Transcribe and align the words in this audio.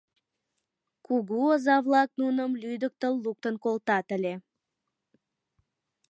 Кугу 1.05 1.37
озак-влак 1.53 2.09
нуным 2.21 2.51
лӱдыктыл 2.61 3.13
луктын 3.23 3.55
колтат 3.63 4.07
ыле. 4.17 4.33